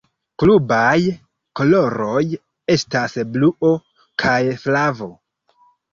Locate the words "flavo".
4.65-5.15